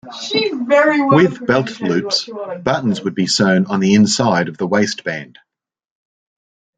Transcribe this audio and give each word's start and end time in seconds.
With 0.33 1.45
belt 1.45 1.79
loops, 1.79 2.27
buttons 2.63 3.01
would 3.03 3.13
be 3.13 3.27
sewn 3.27 3.67
on 3.67 3.81
the 3.81 3.93
inside 3.93 4.47
of 4.49 4.57
the 4.57 4.65
waistband. 4.65 5.37